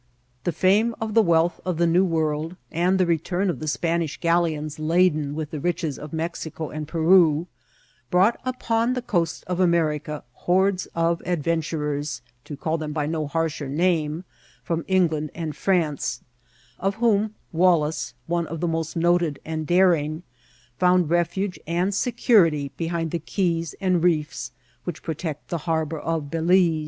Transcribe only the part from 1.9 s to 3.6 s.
World, and the return of